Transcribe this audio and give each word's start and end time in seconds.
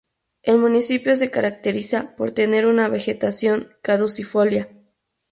El 0.41 0.57
Municipio 0.57 1.15
se 1.15 1.29
caracteriza 1.29 2.15
por 2.15 2.31
tener 2.31 2.65
una 2.65 2.89
vegetación 2.89 3.71
caducifolia. 3.83 4.67